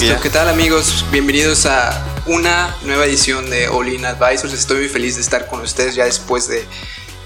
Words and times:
Listo, 0.00 0.18
¿qué 0.22 0.30
tal 0.30 0.48
amigos? 0.48 1.04
Bienvenidos 1.12 1.66
a 1.66 2.22
una 2.24 2.74
nueva 2.84 3.04
edición 3.04 3.50
de 3.50 3.68
All 3.68 3.86
In 3.90 4.06
Advisors. 4.06 4.54
Estoy 4.54 4.78
muy 4.78 4.88
feliz 4.88 5.16
de 5.16 5.20
estar 5.20 5.46
con 5.46 5.60
ustedes 5.60 5.94
ya 5.94 6.06
después 6.06 6.48
de, 6.48 6.64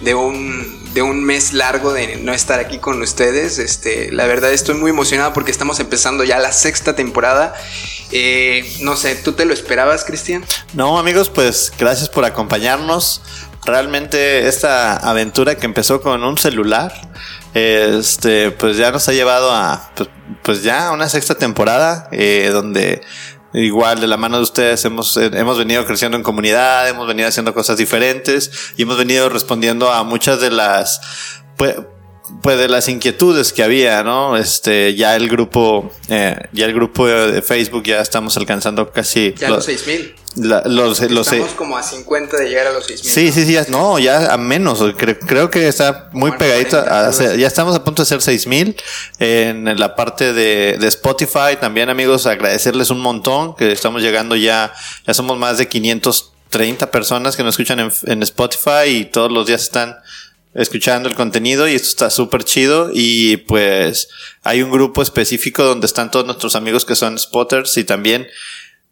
de, 0.00 0.16
un, 0.16 0.92
de 0.92 1.00
un 1.00 1.22
mes 1.22 1.52
largo 1.52 1.92
de 1.92 2.16
no 2.16 2.34
estar 2.34 2.58
aquí 2.58 2.78
con 2.78 3.00
ustedes. 3.00 3.58
Este, 3.58 4.10
la 4.10 4.26
verdad 4.26 4.52
estoy 4.52 4.74
muy 4.74 4.90
emocionado 4.90 5.32
porque 5.32 5.52
estamos 5.52 5.78
empezando 5.78 6.24
ya 6.24 6.40
la 6.40 6.50
sexta 6.50 6.96
temporada. 6.96 7.54
Eh, 8.10 8.68
no 8.80 8.96
sé, 8.96 9.14
¿tú 9.14 9.34
te 9.34 9.44
lo 9.44 9.54
esperabas, 9.54 10.02
Cristian? 10.02 10.44
No, 10.72 10.98
amigos, 10.98 11.30
pues 11.30 11.72
gracias 11.78 12.08
por 12.08 12.24
acompañarnos. 12.24 13.22
Realmente 13.64 14.48
esta 14.48 14.96
aventura 14.96 15.54
que 15.54 15.66
empezó 15.66 16.00
con 16.00 16.24
un 16.24 16.36
celular, 16.38 16.92
este, 17.54 18.50
pues 18.50 18.76
ya 18.76 18.90
nos 18.90 19.08
ha 19.08 19.12
llevado 19.12 19.50
a, 19.52 19.90
pues, 19.94 20.08
pues 20.42 20.62
ya 20.62 20.90
una 20.92 21.08
sexta 21.08 21.36
temporada, 21.36 22.08
eh, 22.12 22.50
donde 22.52 23.02
igual 23.52 24.00
de 24.00 24.08
la 24.08 24.16
mano 24.16 24.38
de 24.38 24.42
ustedes 24.42 24.84
hemos, 24.84 25.16
eh, 25.16 25.30
hemos 25.32 25.56
venido 25.56 25.86
creciendo 25.86 26.16
en 26.16 26.24
comunidad, 26.24 26.88
hemos 26.88 27.06
venido 27.06 27.28
haciendo 27.28 27.54
cosas 27.54 27.76
diferentes 27.76 28.72
y 28.76 28.82
hemos 28.82 28.98
venido 28.98 29.28
respondiendo 29.28 29.92
a 29.92 30.02
muchas 30.02 30.40
de 30.40 30.50
las, 30.50 31.00
pues, 31.56 31.76
pues 32.42 32.58
de 32.58 32.68
las 32.68 32.88
inquietudes 32.88 33.52
que 33.52 33.62
había, 33.62 34.02
¿no? 34.02 34.36
Este, 34.36 34.94
ya 34.94 35.14
el 35.14 35.28
grupo, 35.28 35.92
eh, 36.08 36.36
ya 36.52 36.64
el 36.64 36.72
grupo 36.72 37.06
de 37.06 37.42
Facebook 37.42 37.84
ya 37.84 38.00
estamos 38.00 38.36
alcanzando 38.36 38.90
casi 38.90 39.34
ya 39.36 39.50
los 39.50 39.66
6000. 39.66 40.14
los, 40.36 41.00
los, 41.10 41.32
Estamos 41.32 41.52
como 41.52 41.76
a 41.76 41.82
50 41.82 42.38
de 42.38 42.48
llegar 42.48 42.66
a 42.66 42.72
los 42.72 42.86
6000. 42.86 43.12
Sí, 43.12 43.32
sí, 43.32 43.44
sí, 43.44 43.58
no, 43.70 43.98
ya 43.98 44.32
a 44.32 44.38
menos, 44.38 44.82
creo, 44.96 45.18
creo 45.18 45.50
que 45.50 45.68
está 45.68 46.08
muy 46.12 46.32
pegadito, 46.32 46.78
a, 46.78 47.10
ya 47.10 47.46
estamos 47.46 47.76
a 47.76 47.84
punto 47.84 48.02
de 48.02 48.06
ser 48.06 48.22
6000 48.22 48.74
en 49.18 49.78
la 49.78 49.94
parte 49.94 50.32
de, 50.32 50.78
de 50.78 50.88
Spotify, 50.88 51.56
también 51.60 51.90
amigos, 51.90 52.26
agradecerles 52.26 52.88
un 52.88 53.00
montón, 53.00 53.54
que 53.54 53.70
estamos 53.70 54.00
llegando 54.00 54.34
ya, 54.34 54.72
ya 55.06 55.12
somos 55.12 55.36
más 55.36 55.58
de 55.58 55.68
530 55.68 56.90
personas 56.90 57.36
que 57.36 57.42
nos 57.42 57.52
escuchan 57.52 57.80
en, 57.80 57.92
en 58.04 58.22
Spotify 58.22 58.86
y 58.86 59.04
todos 59.04 59.30
los 59.30 59.46
días 59.46 59.62
están 59.62 59.98
escuchando 60.54 61.08
el 61.08 61.14
contenido 61.14 61.68
y 61.68 61.74
esto 61.74 61.88
está 61.88 62.10
súper 62.10 62.44
chido 62.44 62.90
y 62.92 63.38
pues 63.38 64.08
hay 64.42 64.62
un 64.62 64.70
grupo 64.70 65.02
específico 65.02 65.64
donde 65.64 65.86
están 65.86 66.10
todos 66.10 66.26
nuestros 66.26 66.56
amigos 66.56 66.84
que 66.84 66.94
son 66.94 67.18
spotters 67.18 67.76
y 67.76 67.84
también 67.84 68.28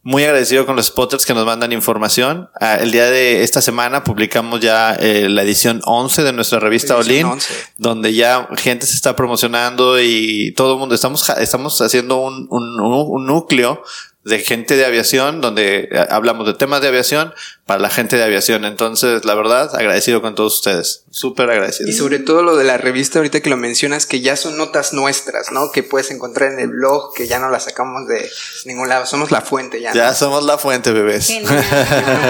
muy 0.05 0.25
agradecido 0.25 0.67
con 0.67 0.75
los 0.75 0.87
spotters 0.87 1.25
que 1.25 1.33
nos 1.33 1.47
mandan 1.47 1.73
información. 1.73 2.51
Ah, 2.61 2.77
el 2.77 2.91
día 2.91 3.09
de 3.09 3.45
esta 3.45 3.63
semana 3.63 4.03
publicamos 4.03 4.61
ya 4.61 4.95
eh, 4.95 5.29
la 5.29 5.43
edición 5.43 5.81
11 5.85 6.25
de 6.25 6.33
nuestra 6.33 6.59
revista 6.59 6.97
Olin, 6.97 7.29
donde 7.77 8.13
ya 8.13 8.49
gente 8.57 8.85
se 8.87 8.97
está 8.97 9.15
promocionando 9.15 10.01
y 10.01 10.53
todo 10.57 10.73
el 10.73 10.81
mundo 10.81 10.97
estamos, 10.97 11.29
estamos 11.39 11.81
haciendo 11.81 12.17
un, 12.17 12.49
un, 12.51 12.81
un 12.81 13.27
núcleo 13.27 13.85
de 14.25 14.39
gente 14.41 14.77
de 14.77 14.85
aviación, 14.85 15.41
donde 15.41 15.89
eh, 15.91 16.07
hablamos 16.11 16.47
de 16.47 16.55
temas 16.55 16.81
de 16.81 16.89
aviación 16.89 17.33
para 17.67 17.81
la 17.81 17.91
gente 17.91 18.17
de 18.17 18.25
aviación. 18.25 18.65
Entonces, 18.65 19.25
la 19.25 19.35
verdad, 19.35 19.75
agradecido 19.75 20.21
con 20.21 20.35
todos 20.35 20.57
ustedes. 20.57 21.05
Súper 21.11 21.51
agradecido. 21.51 21.89
Y 21.89 21.93
sobre 21.93 22.19
todo 22.19 22.43
lo 22.43 22.57
de 22.57 22.65
la 22.65 22.79
revista, 22.79 23.19
ahorita 23.19 23.41
que 23.41 23.51
lo 23.51 23.57
mencionas, 23.57 24.07
que 24.07 24.21
ya 24.21 24.37
son 24.37 24.57
notas 24.57 24.93
nuestras, 24.93 25.53
¿no? 25.53 25.71
Que 25.71 25.83
puedes 25.83 26.11
encontrar 26.11 26.53
en 26.53 26.59
el 26.59 26.69
blog, 26.69 27.15
que 27.15 27.27
ya 27.27 27.39
no 27.39 27.51
las 27.51 27.65
sacamos 27.65 28.09
de 28.09 28.29
ningún 28.65 28.89
lado. 28.89 29.07
Somos 29.07 29.31
la 29.31 29.41
fuente 29.43 29.81
ya. 29.81 29.93
Ya 29.93 30.15
somos 30.15 30.45
la 30.45 30.59
fuente, 30.59 30.91
bebés. 30.93 31.31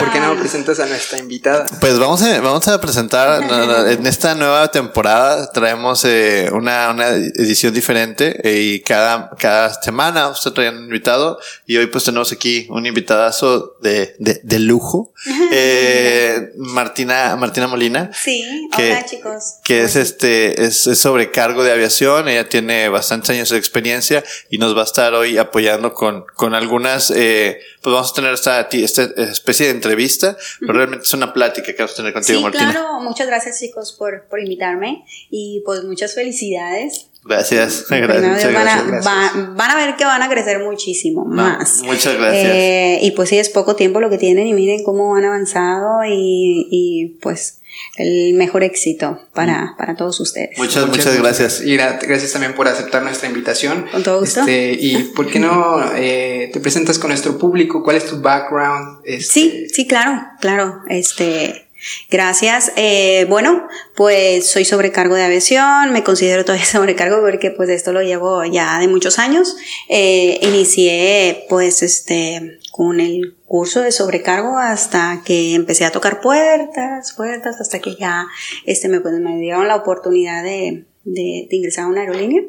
¿Por 0.01 0.13
qué 0.13 0.21
no 0.21 0.37
presentas 0.39 0.81
a 0.81 0.87
nuestra 0.87 1.19
invitada? 1.19 1.67
Pues 1.81 1.99
vamos 1.99 2.23
a, 2.23 2.41
vamos 2.41 2.67
a 2.69 2.81
presentar, 2.81 3.43
en 3.91 4.07
esta 4.07 4.35
nueva 4.35 4.71
temporada 4.71 5.51
traemos 5.53 6.05
eh, 6.05 6.51
una, 6.53 6.91
una, 6.91 7.09
edición 7.09 7.73
diferente 7.73 8.41
eh, 8.49 8.61
y 8.61 8.81
cada, 8.81 9.31
cada 9.39 9.81
semana 9.83 10.29
usted 10.29 10.53
trae 10.53 10.71
un 10.71 10.85
invitado 10.85 11.39
y 11.67 11.77
hoy 11.77 11.87
pues 11.87 12.05
tenemos 12.05 12.33
aquí 12.33 12.67
un 12.71 12.87
invitadazo 12.87 13.77
de, 13.81 14.15
de, 14.19 14.41
de 14.43 14.59
lujo, 14.59 15.13
eh, 15.53 16.53
Martina, 16.57 17.37
Martina 17.37 17.67
Molina. 17.67 18.11
Sí, 18.13 18.69
que, 18.77 18.93
hola 18.93 19.05
chicos. 19.05 19.57
Que 19.65 19.83
es 19.83 19.97
este, 19.97 20.65
es, 20.65 20.83
sobrecargo 20.83 21.63
de 21.63 21.73
aviación, 21.73 22.29
ella 22.29 22.49
tiene 22.49 22.89
bastantes 22.89 23.31
años 23.31 23.51
de 23.51 23.59
experiencia 23.59 24.25
y 24.51 24.59
nos 24.59 24.77
va 24.77 24.83
a 24.83 24.85
estar 24.85 25.15
hoy 25.15 25.39
apoyando 25.39 25.95
con, 25.95 26.25
con 26.35 26.55
algunas, 26.55 27.11
eh, 27.11 27.61
pues 27.83 27.93
vamos 27.93 28.11
a 28.11 28.15
tener 28.15 28.35
esta, 28.35 28.61
esta 28.71 29.03
especie 29.03 29.67
de 29.67 29.73
entrevista, 29.73 30.37
pero 30.61 30.73
realmente 30.73 31.05
es 31.05 31.15
una 31.15 31.33
plática 31.33 31.67
que 31.67 31.79
vamos 31.79 31.93
a 31.93 31.97
tener 31.97 32.13
contigo, 32.13 32.39
sí, 32.39 32.45
Martina. 32.45 32.73
Claro, 32.73 33.01
muchas 33.01 33.27
gracias 33.27 33.61
chicos 33.61 33.93
por, 33.93 34.27
por 34.29 34.41
invitarme 34.41 35.05
y 35.31 35.63
pues 35.65 35.85
muchas 35.85 36.15
felicidades 36.15 37.12
Gracias. 37.25 37.87
gracias, 37.89 38.53
van, 38.53 38.69
a, 38.69 39.55
van, 39.57 39.71
a, 39.71 39.77
ver 39.77 39.97
que 39.97 40.05
van 40.05 40.23
a 40.23 40.29
crecer 40.29 40.59
muchísimo 40.59 41.25
más. 41.25 41.83
Muchas 41.85 42.17
gracias. 42.17 42.53
Eh, 42.53 42.99
y 43.03 43.13
pues 43.13 43.29
sí, 43.29 43.39
es 43.39 43.49
poco 43.49 43.77
tiempo 43.77 44.01
lo 44.01 44.11
que 44.11 44.19
tienen 44.19 44.47
y 44.49 44.55
miren 44.55 44.83
cómo 44.83 45.15
han 45.15 45.25
avanzado 45.25 46.05
y, 46.05 46.67
y 46.71 47.19
pues 47.21 47.63
el 47.97 48.35
mejor 48.35 48.65
éxito 48.65 49.21
para, 49.35 49.65
mm. 49.65 49.77
para 49.77 49.97
todos 49.97 50.19
ustedes. 50.21 50.57
Muchas, 50.59 50.87
muchas, 50.87 51.17
gracias. 51.19 51.63
Y 51.65 51.77
gracias 51.77 52.33
también 52.33 52.55
por 52.55 52.69
aceptar 52.69 53.03
nuestra 53.03 53.29
invitación. 53.29 53.87
Con 53.91 54.03
todo 54.03 54.21
gusto. 54.21 54.41
Este, 54.41 54.73
y 54.73 55.13
por 55.15 55.31
qué 55.31 55.39
no 55.39 55.93
eh, 55.95 56.51
te 56.53 56.61
presentas 56.61 56.99
con 56.99 57.11
nuestro 57.11 57.39
público, 57.39 57.83
cuál 57.83 57.97
es 57.97 58.07
tu 58.07 58.21
background. 58.21 59.01
Este... 59.05 59.33
Sí, 59.33 59.67
sí, 59.73 59.87
claro, 59.87 60.23
claro. 60.41 60.81
Este, 60.89 61.69
Gracias. 62.11 62.73
Eh, 62.77 63.27
bueno, 63.29 63.67
pues 63.97 64.49
soy 64.49 64.65
sobrecargo 64.65 65.15
de 65.15 65.25
aviación, 65.25 65.93
me 65.93 66.05
considero 66.05 66.45
todavía 66.45 66.65
sobrecargo 66.67 67.21
porque 67.21 67.51
pues 67.51 67.69
esto 67.71 67.93
lo 67.93 68.03
llevo 68.03 68.45
ya 68.45 68.79
de 68.79 68.89
muchos 68.89 69.19
años. 69.19 69.57
Eh, 69.89 70.39
inicié 70.43 71.47
pues 71.49 71.83
este 71.83 72.59
con 72.71 73.01
el 73.01 73.37
curso 73.45 73.83
de 73.83 73.93
sobrecargo 73.93 74.57
hasta 74.57 75.23
que 75.27 75.55
empecé 75.55 75.85
a 75.85 75.93
tocar 75.93 76.21
puertas, 76.21 77.13
puertas, 77.13 77.61
hasta 77.61 77.81
que 77.81 77.97
ya 77.97 78.27
este 78.65 78.89
me, 78.89 79.01
pues, 79.01 79.15
me 79.21 79.39
dieron 79.39 79.69
la 79.69 79.77
oportunidad 79.77 80.43
de, 80.43 80.87
de, 81.05 81.49
ingresar 81.51 81.85
a 81.85 81.89
una 81.89 82.01
aerolínea. 82.01 82.43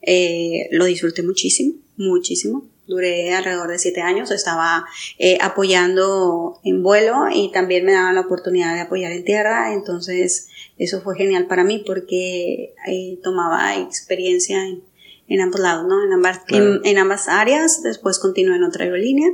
Eh, 0.00 0.68
lo 0.70 0.86
disfruté 0.86 1.22
muchísimo, 1.22 1.74
muchísimo 1.96 2.64
duré 2.86 3.34
alrededor 3.34 3.68
de 3.68 3.78
siete 3.78 4.00
años, 4.00 4.30
estaba 4.30 4.86
eh, 5.18 5.38
apoyando 5.40 6.60
en 6.62 6.82
vuelo 6.82 7.26
y 7.32 7.50
también 7.52 7.84
me 7.84 7.92
daban 7.92 8.14
la 8.14 8.22
oportunidad 8.22 8.74
de 8.74 8.80
apoyar 8.80 9.12
en 9.12 9.24
tierra, 9.24 9.72
entonces 9.72 10.48
eso 10.78 11.00
fue 11.02 11.16
genial 11.16 11.46
para 11.46 11.64
mí 11.64 11.82
porque 11.84 12.74
eh, 12.86 13.18
tomaba 13.22 13.76
experiencia 13.76 14.64
en, 14.66 14.82
en, 15.28 15.40
ambos 15.40 15.60
lados, 15.60 15.86
¿no? 15.88 16.04
En 16.04 16.12
ambas, 16.12 16.40
en, 16.48 16.98
ambas 16.98 17.28
áreas, 17.28 17.82
después 17.82 18.18
continué 18.18 18.56
en 18.56 18.64
otra 18.64 18.84
aerolínea, 18.84 19.30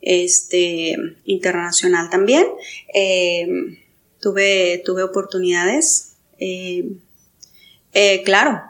este, 0.00 0.96
internacional 1.24 2.10
también, 2.10 2.46
eh, 2.94 3.46
tuve, 4.20 4.82
tuve 4.84 5.02
oportunidades, 5.04 6.16
claro, 8.24 8.62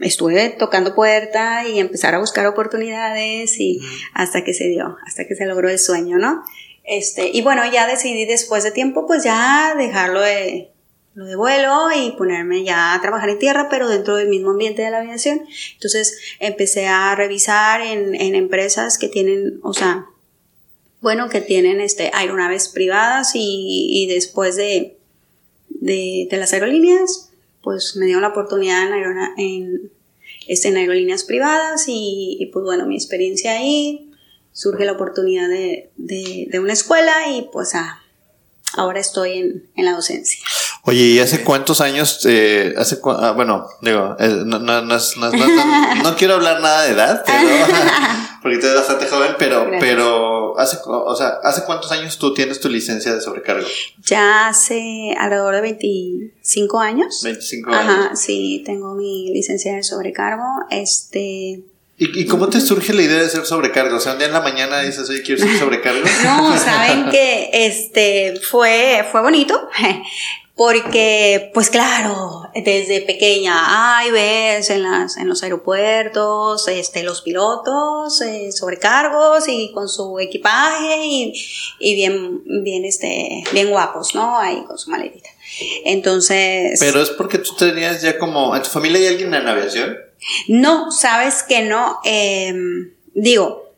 estuve 0.00 0.50
tocando 0.50 0.94
puerta 0.94 1.68
y 1.68 1.78
empezar 1.78 2.14
a 2.14 2.18
buscar 2.18 2.46
oportunidades 2.46 3.58
y 3.58 3.80
hasta 4.14 4.44
que 4.44 4.54
se 4.54 4.68
dio, 4.68 4.96
hasta 5.06 5.26
que 5.26 5.34
se 5.34 5.46
logró 5.46 5.68
el 5.68 5.78
sueño, 5.78 6.18
¿no? 6.18 6.42
Este, 6.84 7.30
y 7.32 7.42
bueno, 7.42 7.62
ya 7.70 7.86
decidí 7.86 8.24
después 8.24 8.64
de 8.64 8.72
tiempo 8.72 9.06
pues 9.06 9.22
ya 9.22 9.74
dejarlo 9.76 10.20
de, 10.20 10.72
lo 11.14 11.26
de 11.26 11.36
vuelo 11.36 11.88
y 11.94 12.12
ponerme 12.12 12.64
ya 12.64 12.94
a 12.94 13.00
trabajar 13.00 13.28
en 13.28 13.38
tierra, 13.38 13.68
pero 13.70 13.88
dentro 13.88 14.16
del 14.16 14.28
mismo 14.28 14.50
ambiente 14.50 14.82
de 14.82 14.90
la 14.90 14.98
aviación. 14.98 15.42
Entonces 15.74 16.18
empecé 16.40 16.86
a 16.86 17.14
revisar 17.14 17.80
en, 17.82 18.14
en 18.14 18.34
empresas 18.34 18.98
que 18.98 19.08
tienen, 19.08 19.60
o 19.62 19.74
sea, 19.74 20.06
bueno, 21.00 21.28
que 21.28 21.40
tienen 21.40 21.80
este, 21.80 22.10
aeronaves 22.14 22.68
privadas 22.68 23.32
y, 23.34 23.88
y 23.90 24.06
después 24.06 24.56
de, 24.56 24.96
de, 25.68 26.28
de 26.30 26.36
las 26.36 26.52
aerolíneas, 26.52 27.31
pues 27.62 27.96
me 27.96 28.06
dio 28.06 28.20
la 28.20 28.28
oportunidad 28.28 28.88
en, 29.36 29.90
este, 30.48 30.68
en 30.68 30.76
aerolíneas 30.76 31.24
privadas 31.24 31.84
y, 31.86 32.50
pues 32.52 32.64
bueno, 32.64 32.86
mi 32.86 32.96
experiencia 32.96 33.52
ahí, 33.52 34.10
surge 34.52 34.84
la 34.84 34.92
oportunidad 34.92 35.48
de, 35.48 35.90
de, 35.96 36.60
una 36.60 36.74
escuela 36.74 37.28
y 37.30 37.48
pues 37.52 37.74
ah, 37.74 38.02
ahora 38.76 39.00
estoy 39.00 39.38
en, 39.38 39.70
en 39.76 39.84
la 39.84 39.92
docencia. 39.92 40.38
Oye, 40.84 41.00
¿y 41.00 41.18
hace 41.20 41.44
cuántos 41.44 41.80
años, 41.80 42.26
eh, 42.26 42.74
hace 42.76 42.98
ah, 43.04 43.32
bueno, 43.36 43.68
digo, 43.82 44.16
eh, 44.18 44.42
no, 44.44 44.58
no, 44.58 44.82
no, 44.82 44.98
no, 46.02 46.16
quiero 46.16 46.34
hablar 46.34 46.60
nada 46.60 46.82
de 46.82 46.92
edad, 46.92 47.22
pero, 47.24 47.38
porque 48.42 48.58
tú 48.58 48.66
eres 48.66 48.78
bastante 48.78 49.06
joven, 49.06 49.36
pero, 49.38 49.70
pero, 49.78 50.31
hace, 50.58 50.78
o 50.84 51.14
sea, 51.14 51.40
¿hace 51.42 51.64
cuántos 51.64 51.90
años 51.92 52.18
tú 52.18 52.34
tienes 52.34 52.60
tu 52.60 52.68
licencia 52.68 53.14
de 53.14 53.20
sobrecargo? 53.20 53.66
Ya 54.04 54.48
hace 54.48 55.14
alrededor 55.18 55.54
de 55.56 55.60
25 55.60 56.80
años. 56.80 57.20
25 57.22 57.70
años. 57.70 57.82
Ajá, 57.82 58.16
sí, 58.16 58.62
tengo 58.64 58.94
mi 58.94 59.32
licencia 59.32 59.74
de 59.74 59.82
sobrecargo, 59.82 60.44
este... 60.70 61.62
¿Y, 61.98 62.26
cómo 62.26 62.48
te 62.48 62.60
surge 62.60 62.92
la 62.94 63.02
idea 63.02 63.22
de 63.22 63.28
ser 63.28 63.46
sobrecargo? 63.46 63.96
O 63.96 64.00
sea, 64.00 64.12
un 64.12 64.18
día 64.18 64.26
en 64.26 64.32
la 64.32 64.40
mañana 64.40 64.80
dices, 64.80 65.08
oye, 65.08 65.22
quiero 65.22 65.40
ser 65.40 65.56
sobrecargo. 65.56 66.00
no, 66.24 66.58
saben 66.58 67.10
que 67.10 67.50
este 67.52 68.40
fue, 68.50 69.06
fue 69.12 69.20
bonito. 69.20 69.68
Porque, 70.54 71.50
pues 71.54 71.70
claro, 71.70 72.42
desde 72.54 73.00
pequeña, 73.00 73.54
ay, 73.98 74.10
ves 74.10 74.68
en, 74.68 74.82
las, 74.82 75.16
en 75.16 75.26
los 75.26 75.42
aeropuertos, 75.42 76.68
este, 76.68 77.02
los 77.02 77.22
pilotos, 77.22 78.20
eh, 78.20 78.52
sobrecargos 78.52 79.48
y 79.48 79.72
con 79.72 79.88
su 79.88 80.18
equipaje 80.20 81.06
y, 81.06 81.32
y, 81.80 81.94
bien, 81.94 82.42
bien, 82.62 82.84
este, 82.84 83.44
bien 83.52 83.70
guapos, 83.70 84.14
¿no? 84.14 84.38
Ahí 84.38 84.62
con 84.66 84.76
su 84.76 84.90
maletita. 84.90 85.30
Entonces. 85.86 86.78
Pero 86.78 87.00
es 87.00 87.10
porque 87.10 87.38
tú 87.38 87.54
tenías 87.56 88.02
ya 88.02 88.18
como, 88.18 88.54
¿en 88.54 88.62
tu 88.62 88.68
familia 88.68 89.00
hay 89.00 89.06
alguien 89.06 89.32
en 89.32 89.48
aviación? 89.48 89.96
No, 90.48 90.92
sabes 90.92 91.42
que 91.42 91.62
no. 91.62 91.98
Eh, 92.04 92.54
digo, 93.14 93.71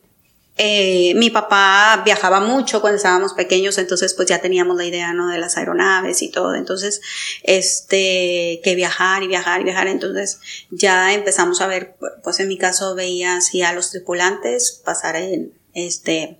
eh, 0.56 1.14
mi 1.16 1.30
papá 1.30 2.02
viajaba 2.04 2.38
mucho 2.38 2.80
cuando 2.80 2.96
estábamos 2.96 3.32
pequeños, 3.34 3.76
entonces 3.78 4.14
pues 4.14 4.28
ya 4.28 4.40
teníamos 4.40 4.76
la 4.76 4.84
idea, 4.84 5.12
¿no? 5.12 5.28
De 5.28 5.38
las 5.38 5.56
aeronaves 5.56 6.22
y 6.22 6.30
todo. 6.30 6.54
Entonces, 6.54 7.00
este, 7.42 8.60
que 8.62 8.74
viajar 8.76 9.24
y 9.24 9.26
viajar 9.26 9.60
y 9.60 9.64
viajar. 9.64 9.88
Entonces 9.88 10.38
ya 10.70 11.12
empezamos 11.12 11.60
a 11.60 11.66
ver, 11.66 11.96
pues 12.22 12.38
en 12.38 12.48
mi 12.48 12.56
caso 12.56 12.94
veía 12.94 13.36
así 13.36 13.62
a 13.62 13.72
los 13.72 13.90
tripulantes 13.90 14.80
pasar 14.84 15.16
en, 15.16 15.52
este, 15.74 16.38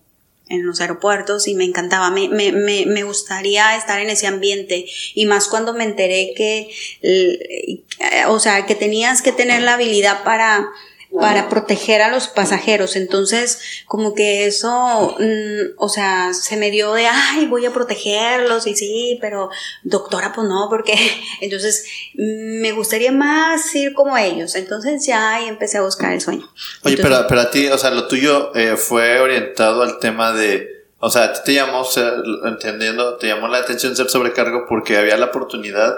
en 0.49 0.65
los 0.65 0.81
aeropuertos 0.81 1.49
y 1.49 1.57
me 1.57 1.65
encantaba, 1.65 2.11
me, 2.11 2.29
me, 2.29 2.53
me, 2.53 2.87
me 2.87 3.03
gustaría 3.03 3.77
estar 3.77 3.99
en 4.01 4.11
ese 4.11 4.29
ambiente 4.29 4.87
y 5.15 5.27
más 5.27 5.49
cuando 5.49 5.75
me 5.75 5.85
enteré 5.85 6.35
que, 6.37 6.71
eh, 7.03 7.83
o 8.29 8.39
sea, 8.39 8.65
que 8.67 8.77
tenías 8.77 9.23
que 9.23 9.33
tener 9.33 9.63
la 9.63 9.75
habilidad 9.75 10.23
para, 10.23 10.69
para 11.21 11.49
proteger 11.49 12.03
a 12.03 12.11
los 12.11 12.29
pasajeros. 12.29 12.97
Entonces, 12.97 13.61
como 13.87 14.15
que 14.15 14.47
eso, 14.47 15.17
mm, 15.19 15.75
o 15.77 15.89
sea, 15.89 16.35
se 16.35 16.57
me 16.57 16.71
dio 16.71 16.93
de, 16.95 17.07
ay, 17.07 17.47
voy 17.47 17.67
a 17.67 17.73
protegerlos 17.73 18.67
y 18.67 18.75
sí, 18.75 19.19
pero 19.21 19.51
doctora, 19.83 20.33
pues 20.35 20.49
no, 20.49 20.67
porque 20.69 20.95
entonces 21.41 21.87
mm, 22.15 22.61
me 22.61 22.73
gustaría 22.73 23.13
más 23.13 23.75
ir 23.75 23.95
como 23.95 24.17
ellos. 24.17 24.55
Entonces 24.55 25.07
ya 25.07 25.35
ahí 25.35 25.47
empecé 25.47 25.79
a 25.79 25.83
buscar 25.83 26.13
el 26.13 26.21
sueño. 26.21 26.49
Oye, 26.83 26.97
pero, 26.97 27.27
pero 27.29 27.41
a 27.41 27.51
ti, 27.51 27.69
o 27.69 27.79
sea, 27.79 27.91
lo 27.91 28.09
tuyo 28.09 28.55
eh, 28.55 28.77
fue 28.77 29.21
orientado 29.21 29.83
al 29.83 29.99
tema 29.99 30.33
de... 30.33 30.87
O 30.99 31.11
sea, 31.11 31.25
a 31.25 31.33
ti 31.35 31.41
te 31.45 31.55
llamó, 31.55 31.87
entendiendo, 32.45 33.17
te 33.17 33.27
llamó 33.27 33.47
la 33.49 33.59
atención 33.59 33.95
ser 33.95 34.09
sobrecargo 34.09 34.65
porque 34.67 34.97
había 34.97 35.19
la 35.19 35.27
oportunidad 35.27 35.95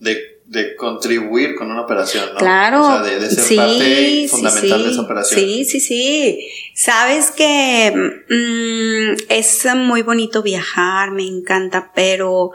de 0.00 0.29
de 0.50 0.74
contribuir 0.74 1.54
con 1.54 1.70
una 1.70 1.82
operación, 1.82 2.24
¿no? 2.32 2.38
Claro. 2.40 2.82
O 2.84 2.90
sea, 2.90 3.02
de, 3.02 3.30
ser 3.30 3.56
parte 3.56 4.26
fundamental 4.28 4.82
de 4.82 4.90
esa 4.90 5.00
operación. 5.02 5.40
Sí, 5.40 5.64
sí, 5.64 5.78
sí. 5.78 6.48
Sabes 6.74 7.30
que 7.30 7.92
mm, 8.28 9.26
es 9.28 9.68
muy 9.76 10.02
bonito 10.02 10.42
viajar, 10.42 11.12
me 11.12 11.24
encanta, 11.24 11.92
pero 11.94 12.50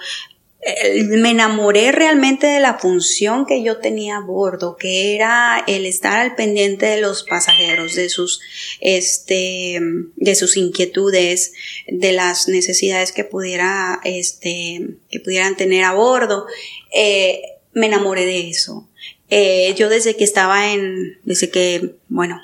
eh, 0.60 1.04
me 1.04 1.30
enamoré 1.30 1.94
realmente 1.94 2.48
de 2.48 2.60
la 2.60 2.80
función 2.80 3.46
que 3.46 3.64
yo 3.64 3.78
tenía 3.78 4.18
a 4.18 4.26
bordo, 4.26 4.76
que 4.76 5.16
era 5.16 5.64
el 5.66 5.86
estar 5.86 6.18
al 6.18 6.36
pendiente 6.36 6.88
de 6.88 7.00
los 7.00 7.24
pasajeros, 7.24 7.96
de 7.96 8.10
sus, 8.10 8.42
este, 8.82 9.80
de 10.18 10.36
sus 10.36 10.58
inquietudes, 10.58 11.54
de 11.88 12.12
las 12.12 12.50
necesidades 12.50 13.14
que 13.14 13.24
pudiera, 13.24 14.02
este, 14.04 14.98
que 15.10 15.22
pudieran 15.22 15.56
tener 15.56 15.86
a 15.86 15.94
bordo. 15.94 16.46
Eh, 16.94 17.42
me 17.76 17.86
enamoré 17.86 18.26
de 18.26 18.50
eso. 18.50 18.90
Eh, 19.30 19.76
yo 19.78 19.90
desde 19.90 20.16
que 20.16 20.24
estaba 20.24 20.74
en, 20.74 21.20
desde 21.24 21.52
que, 21.52 21.96
bueno, 22.10 22.42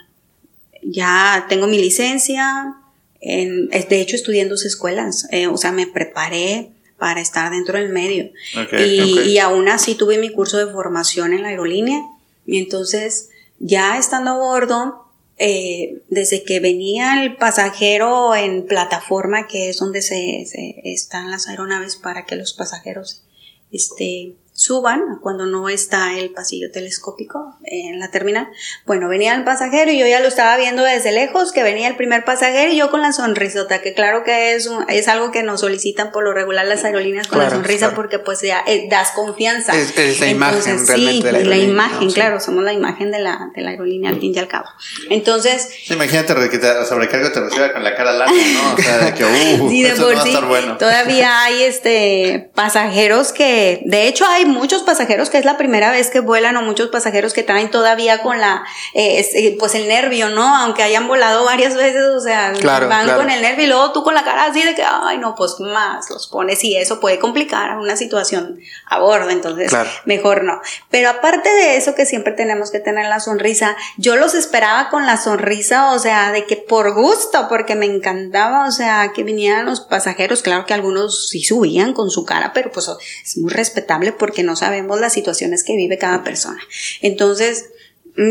ya 0.83 1.47
tengo 1.49 1.65
mi 1.65 1.79
licencia, 1.79 2.75
en, 3.19 3.69
de 3.69 4.01
hecho 4.01 4.15
estudié 4.15 4.41
en 4.41 4.49
dos 4.49 4.65
escuelas, 4.65 5.27
eh, 5.31 5.47
o 5.47 5.57
sea, 5.57 5.71
me 5.71 5.87
preparé 5.87 6.69
para 6.97 7.21
estar 7.21 7.51
dentro 7.51 7.79
del 7.79 7.89
medio. 7.89 8.31
y, 8.77 9.19
y 9.21 9.39
aún 9.39 9.67
así 9.69 9.95
tuve 9.95 10.19
mi 10.19 10.29
curso 10.29 10.57
de 10.63 10.71
formación 10.71 11.33
en 11.33 11.41
la 11.41 11.47
aerolínea. 11.47 11.99
Y 12.45 12.59
entonces, 12.59 13.29
ya 13.59 13.97
estando 13.97 14.31
a 14.31 14.37
bordo, 14.37 15.11
eh, 15.43 16.03
desde 16.09 16.43
que 16.43 16.59
venía 16.59 17.23
el 17.23 17.35
pasajero 17.35 18.35
en 18.35 18.67
plataforma, 18.67 19.47
que 19.47 19.69
es 19.69 19.77
donde 19.77 20.03
se, 20.03 20.45
se, 20.45 20.81
están 20.83 21.31
las 21.31 21.47
aeronaves 21.47 21.95
para 21.95 22.27
que 22.27 22.35
los 22.35 22.53
pasajeros 22.53 23.23
este, 23.71 24.33
suban 24.53 25.19
cuando 25.21 25.45
no 25.45 25.69
está 25.69 26.17
el 26.17 26.31
pasillo 26.31 26.71
telescópico 26.71 27.57
en 27.63 27.99
la 27.99 28.11
terminal. 28.11 28.49
Bueno, 28.85 29.07
venía 29.07 29.33
el 29.33 29.43
pasajero 29.43 29.91
y 29.91 29.97
yo 29.97 30.05
ya 30.05 30.19
lo 30.19 30.27
estaba 30.27 30.57
viendo 30.57 30.83
desde 30.83 31.11
lejos, 31.11 31.51
que 31.51 31.63
venía 31.63 31.87
el 31.87 31.95
primer 31.95 32.25
pasajero 32.25 32.71
y 32.71 32.77
yo 32.77 32.91
con 32.91 33.01
la 33.01 33.13
sonrisota, 33.13 33.81
que 33.81 33.93
claro 33.93 34.23
que 34.23 34.53
es, 34.53 34.69
es 34.89 35.07
algo 35.07 35.31
que 35.31 35.41
nos 35.43 35.61
solicitan 35.61 36.11
por 36.11 36.23
lo 36.23 36.33
regular 36.33 36.65
las 36.67 36.83
aerolíneas 36.83 37.27
con 37.27 37.39
la 37.39 37.49
sonrisa 37.49 37.95
porque 37.95 38.19
pues 38.19 38.41
ya 38.41 38.61
eh, 38.67 38.87
das 38.89 39.11
confianza. 39.11 39.73
Es, 39.75 40.19
la 40.19 40.27
imagen 40.27 40.85
realmente 40.85 41.31
de 41.31 41.43
la, 41.43 41.49
la 41.49 41.57
imagen, 41.57 42.11
claro, 42.11 42.39
somos 42.39 42.63
la 42.63 42.73
imagen 42.73 43.11
de 43.11 43.19
la, 43.19 43.51
de 43.55 43.61
la 43.61 43.71
aerolínea 43.71 44.09
al 44.09 44.19
fin 44.19 44.33
y 44.35 44.39
al 44.39 44.47
cabo. 44.47 44.65
Entonces... 45.09 45.89
imagínate 45.89 46.49
que 46.49 46.59
te 46.59 46.85
sobrecargo 46.85 47.31
te 47.31 47.39
reciba 47.39 47.73
con 47.73 47.83
la 47.83 47.95
cara 47.95 48.11
larga, 48.13 48.33
¿no? 48.33 48.73
O 48.73 48.77
sea, 48.77 48.97
de 48.99 49.13
que, 49.13 49.25
uh, 49.25 49.69
sí, 49.69 49.83
de 49.83 49.95
por 49.95 50.21
sí, 50.21 50.37
bueno. 50.47 50.77
Todavía 50.77 51.43
hay 51.43 51.63
este 51.63 52.51
pasajeros 52.53 53.31
que, 53.31 53.81
de 53.85 54.07
hecho 54.07 54.25
hay 54.25 54.45
muchos 54.51 54.83
pasajeros 54.83 55.29
que 55.29 55.37
es 55.37 55.45
la 55.45 55.57
primera 55.57 55.91
vez 55.91 56.09
que 56.09 56.19
vuelan 56.19 56.57
o 56.57 56.61
muchos 56.61 56.89
pasajeros 56.89 57.33
que 57.33 57.43
traen 57.43 57.71
todavía 57.71 58.21
con 58.21 58.39
la, 58.39 58.63
eh, 58.93 59.25
eh, 59.33 59.55
pues 59.59 59.75
el 59.75 59.87
nervio, 59.87 60.29
¿no? 60.29 60.55
Aunque 60.57 60.83
hayan 60.83 61.07
volado 61.07 61.45
varias 61.45 61.75
veces, 61.75 62.03
o 62.15 62.19
sea, 62.19 62.53
van 62.63 63.09
con 63.15 63.29
el 63.29 63.41
nervio 63.41 63.65
y 63.65 63.67
luego 63.67 63.91
tú 63.91 64.03
con 64.03 64.13
la 64.13 64.23
cara 64.23 64.45
así 64.45 64.63
de 64.63 64.75
que, 64.75 64.83
ay, 64.83 65.17
no, 65.17 65.35
pues 65.35 65.59
más 65.59 66.09
los 66.09 66.27
pones 66.27 66.63
y 66.63 66.75
eso 66.75 66.99
puede 66.99 67.19
complicar 67.19 67.77
una 67.77 67.95
situación 67.95 68.59
a 68.87 68.99
bordo, 68.99 69.29
entonces 69.29 69.71
mejor 70.05 70.43
no. 70.43 70.61
Pero 70.89 71.09
aparte 71.09 71.49
de 71.49 71.77
eso 71.77 71.95
que 71.95 72.05
siempre 72.05 72.33
tenemos 72.33 72.71
que 72.71 72.79
tener 72.79 73.07
la 73.07 73.19
sonrisa, 73.19 73.75
yo 73.97 74.15
los 74.15 74.33
esperaba 74.33 74.89
con 74.89 75.05
la 75.05 75.17
sonrisa, 75.17 75.91
o 75.91 75.99
sea, 75.99 76.31
de 76.31 76.45
que 76.45 76.57
por 76.57 76.93
gusto, 76.93 77.47
porque 77.49 77.75
me 77.75 77.85
encantaba, 77.85 78.67
o 78.67 78.71
sea, 78.71 79.11
que 79.13 79.23
vinieran 79.23 79.65
los 79.65 79.81
pasajeros, 79.81 80.41
claro 80.41 80.65
que 80.65 80.73
algunos 80.73 81.29
sí 81.29 81.43
subían 81.43 81.93
con 81.93 82.09
su 82.09 82.25
cara, 82.25 82.51
pero 82.53 82.71
pues 82.71 82.89
es 83.23 83.37
muy 83.37 83.51
respetable 83.51 84.11
porque 84.11 84.30
no 84.43 84.55
sabemos 84.55 84.99
las 84.99 85.13
situaciones 85.13 85.63
que 85.63 85.75
vive 85.75 85.97
cada 85.97 86.23
persona. 86.23 86.61
Entonces, 87.01 87.69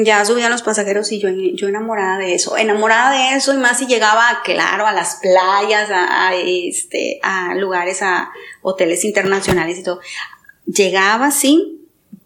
ya 0.05 0.25
subían 0.25 0.51
los 0.51 0.63
pasajeros 0.63 1.11
y 1.13 1.19
yo, 1.19 1.31
yo 1.31 1.69
enamorada 1.69 2.19
de 2.19 2.35
eso, 2.35 2.57
enamorada 2.57 3.13
de 3.13 3.37
eso 3.37 3.55
y 3.55 3.57
más 3.57 3.79
si 3.79 3.87
llegaba, 3.87 4.41
claro, 4.45 4.87
a 4.87 4.93
las 4.93 5.17
playas, 5.17 5.89
a, 5.91 6.35
este, 6.35 7.19
a 7.23 7.55
lugares, 7.55 8.03
a 8.03 8.31
hoteles 8.63 9.05
internacionales 9.05 9.79
y 9.79 9.83
todo. 9.83 10.01
Llegaba 10.67 11.27
así, 11.27 11.81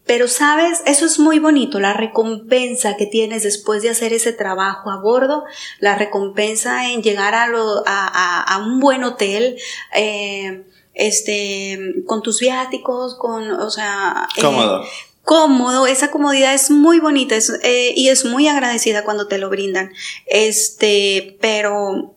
pero 0.05 0.29
sabes, 0.29 0.83
eso 0.85 1.07
es 1.07 1.19
muy 1.19 1.39
bonito, 1.39 1.81
la 1.81 1.95
recompensa 1.95 2.97
que 2.97 3.07
tienes 3.07 3.45
después 3.45 3.83
de 3.83 3.91
hacer 3.91 4.13
ese 4.13 4.33
trabajo 4.33 4.91
a 4.91 5.01
bordo, 5.01 5.45
la 5.79 5.95
recompensa 5.95 6.91
en 6.91 7.03
llegar 7.03 7.35
a, 7.35 7.47
lo, 7.47 7.83
a, 7.87 8.43
a, 8.43 8.59
un 8.59 8.81
buen 8.81 9.05
hotel, 9.05 9.57
eh, 9.95 10.65
este, 10.95 11.95
con 12.07 12.23
tus 12.23 12.41
viáticos, 12.41 13.17
con, 13.17 13.51
o 13.51 13.71
sea... 13.71 14.29
Eh, 14.37 14.41
cómodo. 14.41 14.85
cómodo, 15.23 15.87
esa 15.87 16.11
comodidad 16.11 16.55
es 16.55 16.71
muy 16.71 17.01
bonita 17.01 17.37
eh, 17.63 17.93
y 17.97 18.09
es 18.09 18.25
muy 18.25 18.49
agradecida 18.49 19.05
cuando 19.05 19.27
te 19.27 19.39
lo 19.39 19.51
brindan. 19.51 19.93
Este, 20.27 21.37
pero, 21.41 22.15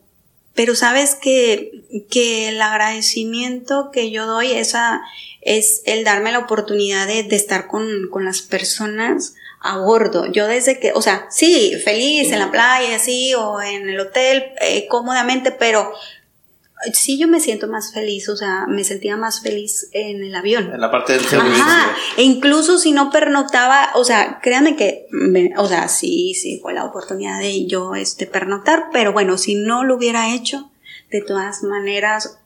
pero 0.53 0.75
sabes 0.75 1.15
que, 1.15 1.71
que 2.09 2.49
el 2.49 2.61
agradecimiento 2.61 3.89
que 3.91 4.11
yo 4.11 4.25
doy 4.25 4.51
esa, 4.51 5.01
es 5.41 5.81
el 5.85 6.03
darme 6.03 6.31
la 6.31 6.39
oportunidad 6.39 7.07
de, 7.07 7.23
de 7.23 7.35
estar 7.35 7.67
con, 7.67 8.09
con 8.11 8.25
las 8.25 8.41
personas 8.41 9.35
a 9.61 9.77
bordo. 9.77 10.25
Yo 10.31 10.47
desde 10.47 10.79
que, 10.79 10.91
o 10.93 11.01
sea, 11.01 11.27
sí, 11.29 11.73
feliz 11.83 12.31
en 12.31 12.39
la 12.39 12.51
playa, 12.51 12.99
sí, 12.99 13.33
o 13.33 13.61
en 13.61 13.89
el 13.89 13.99
hotel, 13.99 14.51
eh, 14.61 14.87
cómodamente, 14.87 15.51
pero 15.51 15.91
Sí, 16.93 17.17
yo 17.17 17.27
me 17.27 17.39
siento 17.39 17.67
más 17.67 17.91
feliz, 17.91 18.29
o 18.29 18.35
sea, 18.35 18.65
me 18.67 18.83
sentía 18.83 19.17
más 19.17 19.41
feliz 19.41 19.89
en 19.93 20.23
el 20.23 20.35
avión. 20.35 20.71
En 20.71 20.79
la 20.79 20.91
parte 20.91 21.13
del 21.13 21.25
servicio. 21.25 21.63
Ajá, 21.63 21.95
e 22.17 22.23
incluso 22.23 22.77
si 22.77 22.91
no 22.91 23.09
pernoctaba, 23.09 23.89
o 23.95 24.03
sea, 24.03 24.39
créanme 24.41 24.75
que, 24.75 25.07
o 25.57 25.67
sea, 25.67 25.87
sí, 25.87 26.33
sí, 26.35 26.59
fue 26.61 26.73
la 26.73 26.85
oportunidad 26.85 27.39
de 27.39 27.65
yo, 27.65 27.95
este, 27.95 28.27
pernoctar, 28.27 28.89
pero 28.93 29.11
bueno, 29.11 29.37
si 29.37 29.55
no 29.55 29.83
lo 29.83 29.95
hubiera 29.95 30.35
hecho, 30.35 30.69
de 31.09 31.21
todas 31.21 31.63
maneras, 31.63 32.37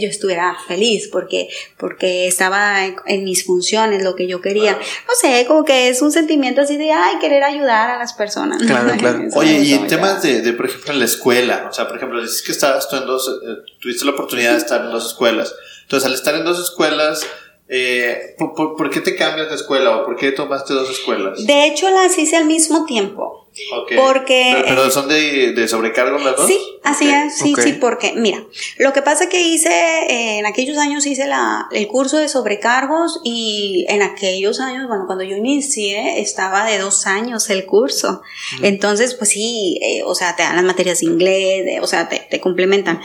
yo 0.00 0.08
estuviera 0.08 0.56
feliz 0.66 1.08
porque, 1.10 1.48
porque 1.76 2.26
estaba 2.26 2.84
en, 2.84 3.24
mis 3.24 3.44
funciones, 3.44 4.02
lo 4.02 4.14
que 4.14 4.26
yo 4.26 4.40
quería. 4.40 4.72
No 4.72 5.14
sé, 5.20 5.44
como 5.46 5.64
que 5.64 5.88
es 5.88 6.02
un 6.02 6.12
sentimiento 6.12 6.60
así 6.60 6.76
de, 6.76 6.92
ay, 6.92 7.18
querer 7.20 7.44
ayudar 7.44 7.90
a 7.90 7.98
las 7.98 8.12
personas. 8.12 8.62
Claro, 8.62 8.92
claro. 8.98 9.24
Oye, 9.34 9.60
y 9.60 9.72
en 9.72 9.86
temas 9.86 10.22
de, 10.22 10.40
de, 10.40 10.52
por 10.52 10.66
ejemplo, 10.66 10.92
en 10.92 10.98
la 10.98 11.04
escuela, 11.04 11.66
o 11.70 11.72
sea, 11.72 11.88
por 11.88 11.96
ejemplo, 11.96 12.20
dices 12.20 12.42
que 12.42 12.52
estabas 12.52 12.88
tú 12.88 12.96
en 12.96 13.06
dos, 13.06 13.28
eh, 13.28 13.72
tuviste 13.80 14.04
la 14.04 14.12
oportunidad 14.12 14.52
de 14.52 14.58
estar 14.58 14.84
en 14.84 14.90
dos 14.90 15.06
escuelas. 15.06 15.54
Entonces, 15.82 16.06
al 16.06 16.14
estar 16.14 16.34
en 16.34 16.44
dos 16.44 16.58
escuelas, 16.58 17.26
eh, 17.70 18.34
¿por, 18.38 18.90
qué 18.90 19.00
te 19.00 19.14
cambias 19.14 19.50
de 19.50 19.54
escuela 19.54 19.98
o 19.98 20.06
por 20.06 20.16
qué 20.16 20.32
tomaste 20.32 20.72
dos 20.72 20.90
escuelas? 20.90 21.46
De 21.46 21.66
hecho, 21.66 21.90
las 21.90 22.16
hice 22.18 22.36
al 22.36 22.46
mismo 22.46 22.86
tiempo. 22.86 23.47
Porque. 23.96 24.64
Pero, 24.66 24.90
son 24.90 25.08
de, 25.08 25.66
sobrecargo 25.68 26.18
las 26.18 26.36
dos. 26.36 26.46
Sí, 26.46 26.58
así 26.82 27.10
es, 27.10 27.38
sí, 27.38 27.54
sí, 27.62 27.72
porque, 27.74 28.14
mira, 28.16 28.44
lo 28.78 28.92
que 28.92 29.02
pasa 29.02 29.28
que 29.28 29.42
hice, 29.42 30.38
en 30.38 30.46
aquellos 30.46 30.78
años 30.78 31.06
hice 31.06 31.26
la, 31.26 31.68
el 31.72 31.86
curso 31.88 32.18
de 32.18 32.28
sobrecargos 32.28 33.20
y 33.24 33.86
en 33.88 34.02
aquellos 34.02 34.60
años, 34.60 34.88
bueno, 34.88 35.04
cuando 35.06 35.24
yo 35.24 35.36
inicié, 35.36 36.20
estaba 36.20 36.64
de 36.64 36.78
dos 36.78 37.06
años 37.06 37.50
el 37.50 37.66
curso. 37.66 38.22
Entonces, 38.62 39.14
pues 39.14 39.30
sí, 39.30 39.78
eh, 39.82 40.02
o 40.04 40.14
sea, 40.14 40.36
te 40.36 40.42
dan 40.42 40.56
las 40.56 40.64
materias 40.64 41.00
de 41.00 41.06
inglés, 41.06 41.80
o 41.82 41.86
sea, 41.86 42.08
te, 42.08 42.26
te 42.30 42.40
complementan. 42.40 43.00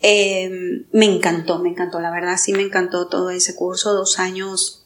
Em, 0.00 0.84
me 0.92 1.06
encantó, 1.06 1.58
me 1.58 1.70
encantó, 1.70 2.00
la 2.00 2.10
verdad 2.10 2.36
sí 2.36 2.52
me 2.52 2.62
encantó 2.62 3.08
todo 3.08 3.30
ese 3.30 3.54
curso, 3.54 3.92
dos 3.92 4.18
años, 4.18 4.84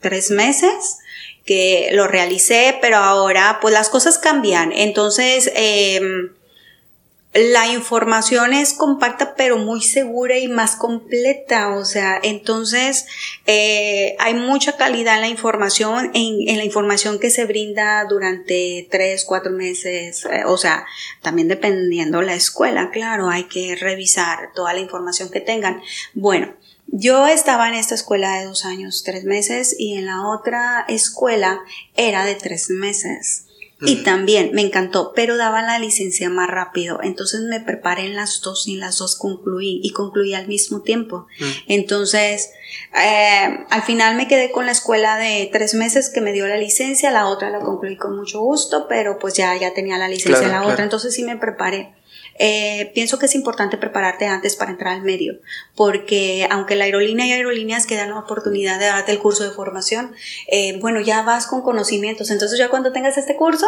tres 0.00 0.30
meses 0.30 0.98
que 1.46 1.90
lo 1.92 2.06
realicé, 2.08 2.76
pero 2.80 2.96
ahora 2.96 3.58
pues 3.62 3.72
las 3.72 3.88
cosas 3.88 4.18
cambian. 4.18 4.72
Entonces, 4.72 5.50
em, 5.54 6.30
la 7.36 7.68
información 7.68 8.54
es 8.54 8.72
compacta 8.72 9.34
pero 9.36 9.58
muy 9.58 9.82
segura 9.82 10.38
y 10.38 10.48
más 10.48 10.74
completa, 10.74 11.76
o 11.76 11.84
sea, 11.84 12.18
entonces 12.22 13.04
eh, 13.46 14.16
hay 14.18 14.32
mucha 14.32 14.78
calidad 14.78 15.16
en 15.16 15.20
la 15.20 15.28
información, 15.28 16.10
en, 16.14 16.56
la 16.56 16.64
información 16.64 17.18
que 17.18 17.28
se 17.28 17.44
brinda 17.44 18.06
durante 18.08 18.88
tres, 18.90 19.24
cuatro 19.26 19.52
meses, 19.52 20.24
eh, 20.24 20.44
o 20.46 20.56
sea, 20.56 20.86
también 21.20 21.48
dependiendo 21.48 22.22
la 22.22 22.34
escuela, 22.34 22.90
claro, 22.90 23.28
hay 23.28 23.44
que 23.44 23.76
revisar 23.76 24.52
toda 24.54 24.72
la 24.72 24.80
información 24.80 25.30
que 25.30 25.40
tengan. 25.40 25.82
Bueno, 26.14 26.54
yo 26.88 27.26
estaba 27.26 27.68
en 27.68 27.74
esta 27.74 27.94
escuela 27.94 28.38
de 28.38 28.46
dos 28.46 28.64
años, 28.64 29.02
tres 29.04 29.24
meses, 29.24 29.74
y 29.78 29.94
en 29.94 30.06
la 30.06 30.26
otra 30.28 30.84
escuela 30.88 31.60
era 31.96 32.24
de 32.24 32.34
tres 32.34 32.70
meses. 32.70 33.46
Y 33.82 34.04
también 34.04 34.52
me 34.54 34.62
encantó, 34.62 35.12
pero 35.14 35.36
daban 35.36 35.66
la 35.66 35.78
licencia 35.78 36.30
más 36.30 36.48
rápido. 36.48 36.98
Entonces 37.02 37.42
me 37.42 37.60
preparé 37.60 38.06
en 38.06 38.16
las 38.16 38.40
dos 38.40 38.66
y 38.66 38.76
las 38.76 38.96
dos 38.96 39.16
concluí 39.16 39.80
y 39.82 39.90
concluí 39.90 40.32
al 40.32 40.48
mismo 40.48 40.80
tiempo. 40.80 41.26
Entonces, 41.68 42.52
eh, 42.98 43.58
al 43.68 43.82
final 43.82 44.16
me 44.16 44.28
quedé 44.28 44.50
con 44.50 44.64
la 44.64 44.72
escuela 44.72 45.18
de 45.18 45.50
tres 45.52 45.74
meses 45.74 46.08
que 46.08 46.22
me 46.22 46.32
dio 46.32 46.46
la 46.46 46.56
licencia, 46.56 47.10
la 47.10 47.26
otra 47.26 47.50
la 47.50 47.60
concluí 47.60 47.98
con 47.98 48.16
mucho 48.16 48.40
gusto, 48.40 48.86
pero 48.88 49.18
pues 49.18 49.34
ya, 49.34 49.54
ya 49.58 49.74
tenía 49.74 49.98
la 49.98 50.08
licencia 50.08 50.48
la 50.48 50.66
otra, 50.66 50.82
entonces 50.82 51.14
sí 51.14 51.22
me 51.22 51.36
preparé. 51.36 51.95
Eh, 52.38 52.90
pienso 52.94 53.18
que 53.18 53.26
es 53.26 53.34
importante 53.34 53.76
prepararte 53.76 54.26
antes 54.26 54.56
para 54.56 54.70
entrar 54.70 54.94
al 54.94 55.02
medio, 55.02 55.34
porque 55.74 56.46
aunque 56.50 56.76
la 56.76 56.84
aerolínea 56.84 57.26
y 57.26 57.32
aerolíneas 57.32 57.86
que 57.86 57.96
dan 57.96 58.10
la 58.10 58.18
oportunidad 58.18 58.78
de 58.78 58.86
darte 58.86 59.12
el 59.12 59.18
curso 59.18 59.44
de 59.44 59.50
formación, 59.50 60.14
eh, 60.48 60.78
bueno, 60.80 61.00
ya 61.00 61.22
vas 61.22 61.46
con 61.46 61.62
conocimientos, 61.62 62.30
entonces 62.30 62.58
ya 62.58 62.68
cuando 62.68 62.92
tengas 62.92 63.16
este 63.16 63.36
curso, 63.36 63.66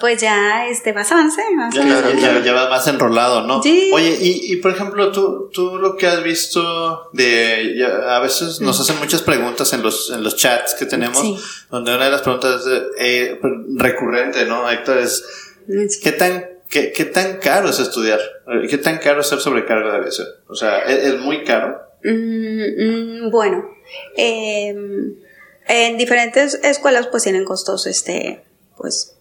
pues 0.00 0.20
ya 0.20 0.66
este, 0.66 0.92
vas 0.92 1.10
avance. 1.12 1.42
ya, 2.44 2.52
vas 2.52 2.70
más 2.70 2.86
enrolado, 2.88 3.46
¿no? 3.46 3.60
Oye, 3.60 4.18
y, 4.20 4.52
y, 4.52 4.56
por 4.56 4.72
ejemplo, 4.72 5.10
tú, 5.12 5.50
tú 5.52 5.78
lo 5.78 5.96
que 5.96 6.06
has 6.06 6.22
visto 6.22 7.10
de. 7.12 7.84
a 8.08 8.18
veces 8.20 8.60
nos 8.60 8.78
hacen 8.80 8.98
muchas 8.98 9.22
preguntas 9.22 9.72
en 9.72 9.82
los, 9.82 10.10
en 10.10 10.22
los 10.22 10.36
chats 10.36 10.74
que 10.74 10.86
tenemos, 10.86 11.66
donde 11.70 11.94
una 11.94 12.04
de 12.04 12.10
las 12.10 12.22
preguntas 12.22 12.62
eh, 12.98 13.40
recurrente, 13.76 14.44
¿no, 14.44 14.68
Héctor? 14.68 14.98
Es: 14.98 15.24
¿qué 16.02 16.12
tan 16.12 16.44
¿Qué, 16.72 16.90
¿Qué, 16.90 17.04
tan 17.04 17.36
caro 17.36 17.68
es 17.68 17.78
estudiar? 17.78 18.18
¿Qué 18.68 18.78
tan 18.78 18.96
caro 18.96 19.20
es 19.20 19.26
ser 19.26 19.40
sobrecargo 19.40 19.90
de 19.90 19.96
aviación? 19.98 20.26
O 20.48 20.54
sea, 20.54 20.78
¿es, 20.78 21.18
muy 21.18 21.44
caro? 21.44 21.78
Mm, 22.02 23.26
mm, 23.26 23.30
bueno, 23.30 23.68
em, 24.16 25.14
en 25.68 25.98
diferentes 25.98 26.58
escuelas 26.62 27.08
pues 27.08 27.24
tienen 27.24 27.44
costos, 27.44 27.86
este, 27.86 28.42
pues 28.78 29.18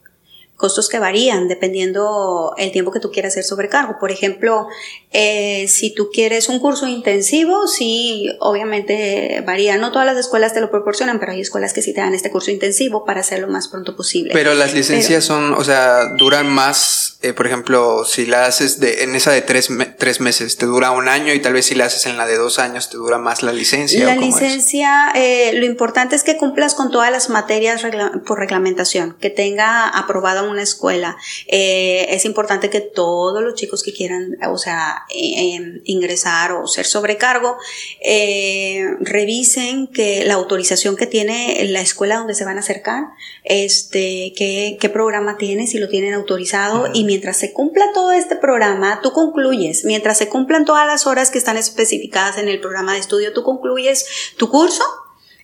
costos 0.61 0.87
que 0.87 0.99
varían 0.99 1.49
dependiendo 1.49 2.53
el 2.57 2.71
tiempo 2.71 2.91
que 2.91 3.01
tú 3.01 3.11
quieras 3.11 3.33
hacer 3.33 3.43
sobrecargo. 3.43 3.97
Por 3.99 4.11
ejemplo, 4.11 4.67
eh, 5.11 5.67
si 5.67 5.93
tú 5.93 6.09
quieres 6.13 6.47
un 6.47 6.59
curso 6.59 6.87
intensivo, 6.87 7.67
sí, 7.67 8.29
obviamente 8.39 9.43
varía. 9.45 9.77
No 9.77 9.91
todas 9.91 10.05
las 10.05 10.17
escuelas 10.17 10.53
te 10.53 10.61
lo 10.61 10.71
proporcionan, 10.71 11.19
pero 11.19 11.33
hay 11.33 11.41
escuelas 11.41 11.73
que 11.73 11.81
sí 11.81 11.93
te 11.93 11.99
dan 11.99 12.13
este 12.13 12.31
curso 12.31 12.51
intensivo 12.51 13.03
para 13.03 13.19
hacerlo 13.19 13.41
lo 13.41 13.47
más 13.47 13.67
pronto 13.67 13.95
posible. 13.95 14.31
Pero 14.33 14.53
las 14.53 14.73
licencias 14.73 15.25
son, 15.25 15.53
o 15.53 15.63
sea, 15.63 16.13
duran 16.15 16.47
más, 16.47 17.17
eh, 17.21 17.33
por 17.33 17.47
ejemplo, 17.47 18.05
si 18.05 18.25
la 18.25 18.45
haces 18.45 18.79
de, 18.79 19.03
en 19.03 19.15
esa 19.15 19.31
de 19.31 19.41
tres, 19.41 19.69
tres, 19.97 20.21
meses, 20.21 20.57
te 20.57 20.67
dura 20.67 20.91
un 20.91 21.07
año 21.07 21.33
y 21.33 21.41
tal 21.41 21.53
vez 21.53 21.65
si 21.65 21.75
la 21.75 21.85
haces 21.85 22.05
en 22.05 22.17
la 22.17 22.27
de 22.27 22.37
dos 22.37 22.59
años, 22.59 22.89
te 22.89 22.97
dura 22.97 23.17
más 23.17 23.41
la 23.41 23.51
licencia. 23.51 24.05
La 24.05 24.15
licencia, 24.15 25.11
eh, 25.15 25.53
lo 25.53 25.65
importante 25.65 26.15
es 26.15 26.23
que 26.23 26.37
cumplas 26.37 26.75
con 26.75 26.91
todas 26.91 27.11
las 27.11 27.29
materias 27.29 27.81
por 28.25 28.37
reglamentación, 28.37 29.17
que 29.19 29.31
tenga 29.31 29.87
aprobada 29.87 30.43
una 30.43 30.50
escuela. 30.59 31.17
es 31.47 32.25
importante 32.25 32.69
que 32.69 32.81
todos 32.81 33.41
los 33.41 33.55
chicos 33.55 33.83
que 33.83 33.93
quieran, 33.93 34.37
o 34.49 34.57
sea, 34.57 35.05
Em, 35.13 35.81
ingresar 35.85 36.51
o 36.53 36.67
ser 36.67 36.85
sobrecargo, 36.85 37.57
eh, 38.03 38.85
revisen 39.01 39.87
que 39.87 40.23
la 40.25 40.35
autorización 40.35 40.95
que 40.95 41.05
tiene 41.05 41.63
la 41.69 41.81
escuela 41.81 42.17
donde 42.17 42.33
se 42.33 42.45
van 42.45 42.57
a 42.57 42.61
acercar, 42.61 43.05
este, 43.43 44.33
qué, 44.35 44.77
qué 44.79 44.89
programa 44.89 45.37
tiene, 45.37 45.67
si 45.67 45.79
lo 45.79 45.89
tienen 45.89 46.13
autorizado, 46.13 46.89
y 46.93 47.03
mientras 47.03 47.37
se 47.37 47.53
cumpla 47.53 47.85
todo 47.93 48.11
este 48.11 48.35
programa, 48.35 48.99
tú 49.03 49.11
concluyes, 49.11 49.85
mientras 49.85 50.17
se 50.17 50.27
cumplan 50.27 50.65
todas 50.65 50.87
las 50.87 51.05
horas 51.05 51.29
que 51.29 51.37
están 51.37 51.57
especificadas 51.57 52.37
en 52.37 52.47
el 52.47 52.59
programa 52.59 52.93
de 52.93 52.99
estudio, 52.99 53.33
tú 53.33 53.43
concluyes 53.43 54.05
tu 54.37 54.49
curso 54.49 54.83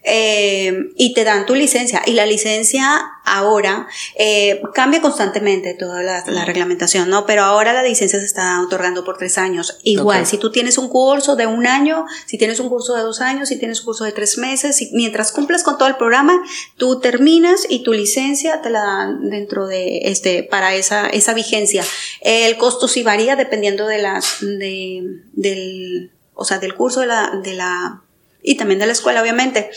eh, 0.10 0.92
y 0.96 1.14
te 1.14 1.26
dan 1.26 1.46
tu 1.46 1.54
licencia. 1.54 2.02
Y 2.06 2.14
la 2.14 2.26
licencia 2.26 3.12
ahora 3.26 3.88
eh, 4.18 4.62
cambia 4.74 5.02
constantemente 5.02 5.74
toda 5.74 6.02
la, 6.02 6.46
reglamentación, 6.46 7.10
¿no? 7.10 7.26
Pero 7.26 7.44
ahora 7.44 7.74
la 7.74 7.84
licencia 7.84 8.18
se 8.18 8.26
está 8.26 8.62
otorgando 8.62 9.04
por 9.04 9.18
tres 9.18 9.38
años. 9.38 9.80
Igual, 9.84 10.26
si 10.26 10.38
tú 10.38 10.50
tienes 10.50 10.78
un 10.78 10.88
curso 10.88 11.36
de 11.36 11.46
un 11.46 11.68
año, 11.68 12.06
si 12.26 12.38
tienes 12.38 12.62
un 12.62 12.70
curso 12.70 12.96
de 12.96 13.02
dos 13.02 13.20
años, 13.20 13.50
si 13.50 13.60
tienes 13.60 13.80
un 13.82 13.86
curso 13.88 14.06
de 14.06 14.14
tres 14.14 14.38
meses, 14.38 14.82
mientras 14.94 15.34
cumples 15.34 15.62
con 15.64 15.78
todo 15.78 15.90
el 15.90 15.98
programa, 15.98 16.42
tú 16.78 17.02
terminas 17.02 17.66
y 17.68 17.84
tu 17.84 17.92
licencia 17.92 18.62
te 18.62 18.70
la 18.70 18.80
dan 18.80 19.30
dentro 19.30 19.68
de 19.68 20.00
este, 20.04 20.44
para 20.44 20.74
esa, 20.74 21.10
esa 21.10 21.34
vigencia. 21.34 21.84
El 22.22 22.56
costo 22.58 22.88
sí 22.88 23.04
varía 23.04 23.36
dependiendo 23.36 23.88
de 23.88 23.98
las, 23.98 24.38
de, 24.40 25.04
del, 25.34 26.12
o 26.34 26.46
sea, 26.46 26.60
del 26.60 26.76
curso 26.76 27.02
de 27.02 27.08
la, 27.08 27.42
de 27.44 27.54
la 27.54 28.04
y 28.42 28.56
también 28.58 28.80
de 28.80 28.86
la 28.86 28.94
escuela, 28.94 29.22
obviamente. 29.22 29.70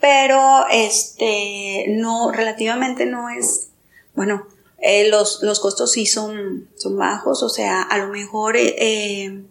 Pero, 0.00 0.66
este, 0.70 1.86
no, 1.88 2.30
relativamente 2.30 3.06
no 3.06 3.28
es, 3.30 3.68
bueno, 4.14 4.46
eh, 4.80 5.08
los, 5.08 5.42
los, 5.42 5.58
costos 5.60 5.92
sí 5.92 6.06
son, 6.06 6.68
son 6.76 6.96
bajos, 6.96 7.42
o 7.42 7.48
sea, 7.48 7.82
a 7.82 7.98
lo 7.98 8.08
mejor, 8.08 8.56
eh, 8.56 9.42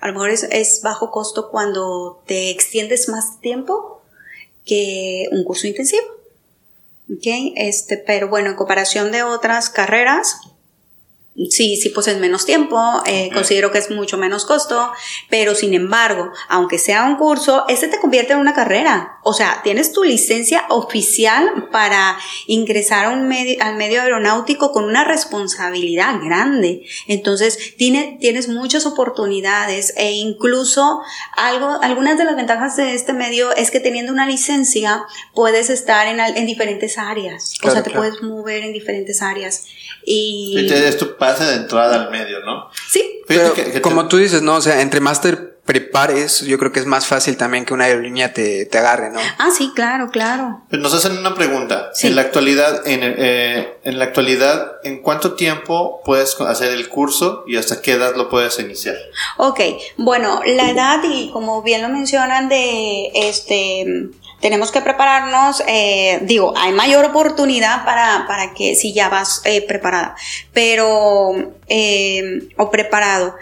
a 0.00 0.06
lo 0.06 0.12
mejor 0.14 0.30
es, 0.30 0.44
es, 0.44 0.80
bajo 0.82 1.10
costo 1.10 1.50
cuando 1.50 2.22
te 2.26 2.50
extiendes 2.50 3.08
más 3.08 3.40
tiempo 3.40 4.00
que 4.64 5.28
un 5.32 5.44
curso 5.44 5.66
intensivo. 5.66 6.02
¿Ok? 7.12 7.26
Este, 7.56 7.96
pero 7.96 8.28
bueno, 8.28 8.50
en 8.50 8.56
comparación 8.56 9.10
de 9.10 9.24
otras 9.24 9.68
carreras, 9.68 10.40
Sí, 11.48 11.76
sí, 11.76 11.90
pues 11.90 12.08
es 12.08 12.18
menos 12.18 12.44
tiempo, 12.44 13.02
eh, 13.06 13.30
considero 13.32 13.70
que 13.70 13.78
es 13.78 13.88
mucho 13.90 14.18
menos 14.18 14.44
costo, 14.44 14.92
pero 15.30 15.54
sin 15.54 15.74
embargo, 15.74 16.32
aunque 16.48 16.76
sea 16.76 17.04
un 17.04 17.16
curso, 17.16 17.64
este 17.68 17.86
te 17.86 18.00
convierte 18.00 18.32
en 18.32 18.40
una 18.40 18.52
carrera. 18.52 19.20
O 19.22 19.32
sea, 19.32 19.60
tienes 19.62 19.92
tu 19.92 20.02
licencia 20.02 20.64
oficial 20.68 21.68
para 21.70 22.18
ingresar 22.46 23.06
a 23.06 23.10
un 23.10 23.28
medio, 23.28 23.56
al 23.62 23.76
medio 23.76 24.02
aeronáutico 24.02 24.72
con 24.72 24.84
una 24.84 25.04
responsabilidad 25.04 26.20
grande. 26.20 26.82
Entonces, 27.06 27.76
tiene, 27.76 28.18
tienes 28.20 28.48
muchas 28.48 28.84
oportunidades 28.84 29.94
e 29.96 30.12
incluso 30.12 31.00
algo, 31.36 31.78
algunas 31.80 32.18
de 32.18 32.24
las 32.24 32.36
ventajas 32.36 32.76
de 32.76 32.94
este 32.94 33.12
medio 33.12 33.54
es 33.54 33.70
que 33.70 33.78
teniendo 33.78 34.12
una 34.12 34.26
licencia 34.26 35.04
puedes 35.32 35.70
estar 35.70 36.08
en, 36.08 36.18
en 36.18 36.44
diferentes 36.44 36.98
áreas. 36.98 37.54
o 37.62 37.70
sea, 37.70 37.84
te 37.84 37.90
puedes 37.90 38.20
mover 38.20 38.64
en 38.64 38.72
diferentes 38.72 39.22
áreas. 39.22 39.66
Y 40.04 40.66
pase 41.20 41.44
de 41.44 41.54
entrada 41.54 41.94
al 41.94 42.10
medio, 42.10 42.40
¿no? 42.40 42.68
Sí. 42.88 43.22
Pero, 43.28 43.54
como 43.82 44.08
tú 44.08 44.16
dices, 44.16 44.42
no, 44.42 44.56
o 44.56 44.60
sea, 44.60 44.80
entre 44.80 44.98
máster 44.98 45.50
prepares, 45.70 46.40
yo 46.40 46.58
creo 46.58 46.72
que 46.72 46.80
es 46.80 46.86
más 46.86 47.06
fácil 47.06 47.36
también 47.36 47.64
que 47.64 47.72
una 47.72 47.84
aerolínea 47.84 48.32
te, 48.32 48.66
te 48.66 48.78
agarre, 48.78 49.10
¿no? 49.10 49.20
Ah, 49.38 49.50
sí, 49.56 49.70
claro, 49.72 50.10
claro. 50.10 50.62
Nos 50.70 50.92
hacen 50.94 51.16
una 51.16 51.36
pregunta. 51.36 51.92
En 52.02 52.16
la 52.16 52.22
actualidad, 52.22 52.88
en, 52.88 53.00
eh, 53.02 53.78
en 53.84 53.98
la 54.00 54.06
actualidad, 54.06 54.72
¿en 54.82 55.00
cuánto 55.00 55.34
tiempo 55.34 56.00
puedes 56.04 56.40
hacer 56.40 56.72
el 56.72 56.88
curso 56.88 57.44
y 57.46 57.56
hasta 57.56 57.82
qué 57.82 57.92
edad 57.92 58.16
lo 58.16 58.28
puedes 58.28 58.58
iniciar? 58.58 58.96
Ok, 59.36 59.60
bueno, 59.96 60.40
la 60.44 60.70
edad 60.70 61.00
y 61.04 61.30
como 61.30 61.62
bien 61.62 61.82
lo 61.82 61.88
mencionan 61.88 62.48
de 62.48 63.12
este 63.14 64.10
tenemos 64.40 64.72
que 64.72 64.80
prepararnos, 64.80 65.62
eh, 65.66 66.18
digo, 66.22 66.54
hay 66.56 66.72
mayor 66.72 67.04
oportunidad 67.04 67.84
para, 67.84 68.26
para 68.26 68.54
que 68.54 68.74
si 68.74 68.92
ya 68.92 69.08
vas 69.08 69.42
eh, 69.44 69.62
preparada, 69.66 70.16
pero, 70.52 71.52
eh, 71.68 72.48
o 72.56 72.70
preparado, 72.70 73.34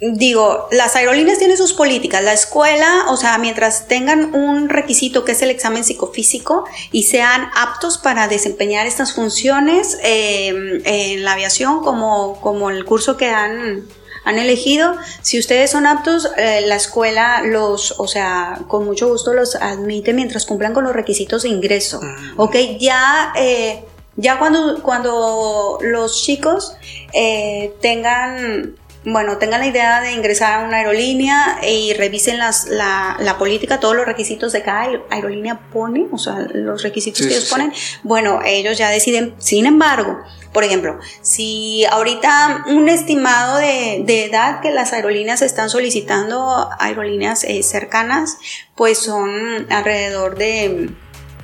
digo, 0.00 0.68
las 0.70 0.94
aerolíneas 0.96 1.38
tienen 1.38 1.56
sus 1.56 1.72
políticas. 1.72 2.22
La 2.22 2.32
escuela, 2.32 3.06
o 3.08 3.16
sea, 3.16 3.38
mientras 3.38 3.88
tengan 3.88 4.34
un 4.34 4.68
requisito 4.68 5.24
que 5.24 5.32
es 5.32 5.42
el 5.42 5.50
examen 5.50 5.84
psicofísico 5.84 6.64
y 6.92 7.04
sean 7.04 7.48
aptos 7.54 7.98
para 7.98 8.28
desempeñar 8.28 8.86
estas 8.86 9.14
funciones 9.14 9.98
em, 10.02 10.82
en 10.84 11.24
la 11.24 11.32
aviación, 11.32 11.80
como, 11.80 12.40
como 12.40 12.70
el 12.70 12.84
curso 12.84 13.16
que 13.16 13.30
han, 13.30 13.86
han 14.26 14.40
elegido, 14.40 14.96
si 15.22 15.38
ustedes 15.38 15.70
son 15.70 15.86
aptos, 15.86 16.28
eh, 16.36 16.62
la 16.66 16.74
escuela 16.74 17.42
los, 17.44 17.94
o 17.98 18.08
sea, 18.08 18.58
con 18.66 18.84
mucho 18.84 19.06
gusto 19.06 19.32
los 19.32 19.54
admite 19.54 20.12
mientras 20.12 20.44
cumplan 20.44 20.74
con 20.74 20.82
los 20.82 20.94
requisitos 20.94 21.44
de 21.44 21.50
ingreso. 21.50 22.00
Ok, 22.36 22.56
ya. 22.80 23.32
Eh, 23.36 23.84
ya 24.16 24.38
cuando, 24.38 24.82
cuando 24.82 25.78
los 25.80 26.24
chicos 26.24 26.76
eh, 27.12 27.74
tengan 27.80 28.74
bueno, 29.08 29.38
tengan 29.38 29.60
la 29.60 29.68
idea 29.68 30.00
de 30.00 30.12
ingresar 30.12 30.54
a 30.54 30.66
una 30.66 30.78
aerolínea 30.78 31.60
y 31.62 31.92
revisen 31.92 32.38
las, 32.38 32.66
la, 32.66 33.16
la, 33.20 33.38
política, 33.38 33.78
todos 33.78 33.94
los 33.94 34.04
requisitos 34.04 34.52
de 34.52 34.62
cada 34.62 34.88
aerolínea 35.10 35.60
pone, 35.72 36.08
o 36.10 36.18
sea, 36.18 36.44
los 36.52 36.82
requisitos 36.82 37.24
que 37.24 37.32
ellos 37.32 37.48
ponen, 37.48 37.72
bueno, 38.02 38.40
ellos 38.44 38.76
ya 38.76 38.90
deciden. 38.90 39.36
Sin 39.38 39.64
embargo, 39.64 40.18
por 40.52 40.64
ejemplo, 40.64 40.98
si 41.22 41.84
ahorita 41.84 42.64
un 42.66 42.88
estimado 42.88 43.58
de, 43.58 44.02
de 44.04 44.24
edad 44.24 44.60
que 44.60 44.72
las 44.72 44.92
aerolíneas 44.92 45.40
están 45.40 45.70
solicitando, 45.70 46.68
aerolíneas 46.80 47.44
eh, 47.44 47.62
cercanas, 47.62 48.38
pues 48.74 48.98
son 48.98 49.70
alrededor 49.70 50.36
de 50.36 50.90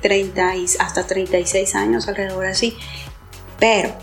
30 0.01 0.55
y 0.57 0.65
hasta 0.79 1.07
36 1.07 1.75
años, 1.75 2.09
alrededor 2.09 2.45
así. 2.45 2.75
Pero 3.57 3.95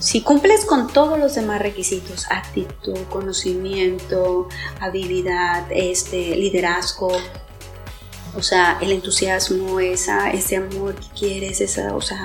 si 0.00 0.22
cumples 0.22 0.64
con 0.64 0.88
todos 0.88 1.18
los 1.18 1.34
demás 1.34 1.60
requisitos, 1.60 2.26
actitud, 2.30 2.98
conocimiento, 3.10 4.48
habilidad, 4.80 5.66
este, 5.70 6.36
liderazgo, 6.36 7.12
o 8.34 8.42
sea, 8.42 8.78
el 8.80 8.92
entusiasmo, 8.92 9.78
esa, 9.78 10.30
ese 10.30 10.56
amor 10.56 10.94
que 10.94 11.06
quieres, 11.18 11.60
esa, 11.60 11.94
o 11.94 12.00
sea, 12.00 12.24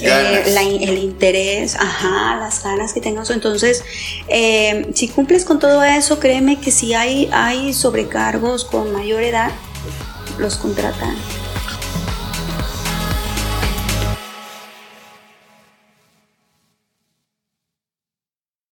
eh, 0.00 0.42
el 0.82 0.98
interés, 0.98 1.76
ajá, 1.76 2.36
las 2.36 2.62
ganas 2.64 2.92
que 2.92 3.00
tengas. 3.00 3.30
Entonces, 3.30 3.84
eh, 4.26 4.90
si 4.94 5.08
cumples 5.08 5.44
con 5.44 5.60
todo 5.60 5.84
eso, 5.84 6.18
créeme 6.18 6.60
que 6.60 6.72
si 6.72 6.94
hay, 6.94 7.30
hay 7.32 7.72
sobrecargos 7.72 8.64
con 8.64 8.92
mayor 8.92 9.22
edad, 9.22 9.52
los 10.38 10.56
contratan 10.56 11.16